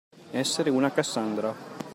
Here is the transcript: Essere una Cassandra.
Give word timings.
Essere 0.31 0.71
una 0.71 0.89
Cassandra. 0.91 1.53